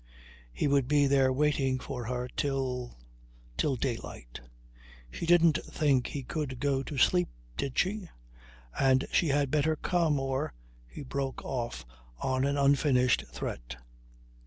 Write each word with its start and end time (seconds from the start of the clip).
He 0.51 0.67
would 0.67 0.87
be 0.87 1.05
there 1.05 1.31
waiting 1.31 1.77
for 1.77 2.05
her 2.05 2.27
till 2.35 2.97
till 3.55 3.75
daylight. 3.75 4.41
She 5.11 5.27
didn't 5.27 5.59
think 5.63 6.07
he 6.07 6.23
could 6.23 6.59
go 6.59 6.81
to 6.81 6.97
sleep, 6.97 7.29
did 7.55 7.77
she? 7.77 8.09
And 8.79 9.07
she 9.11 9.27
had 9.27 9.51
better 9.51 9.75
come, 9.75 10.19
or 10.19 10.55
he 10.87 11.03
broke 11.03 11.45
off 11.45 11.85
on 12.17 12.45
an 12.45 12.57
unfinished 12.57 13.25
threat. 13.31 13.75